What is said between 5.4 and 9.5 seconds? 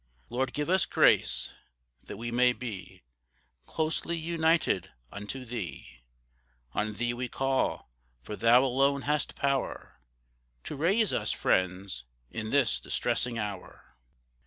thee; On thee we call, for thou alone hast